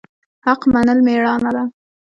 حق 0.45 0.61
منل 0.73 0.99
میړانه 1.07 1.51
ده 1.55 1.63